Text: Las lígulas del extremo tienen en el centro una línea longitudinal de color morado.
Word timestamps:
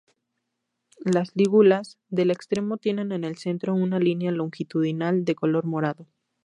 Las 1.05 1.35
lígulas 1.35 1.99
del 2.09 2.31
extremo 2.31 2.77
tienen 2.77 3.11
en 3.11 3.23
el 3.23 3.37
centro 3.37 3.75
una 3.75 3.99
línea 3.99 4.31
longitudinal 4.31 5.25
de 5.25 5.35
color 5.35 5.65
morado. 5.67 6.07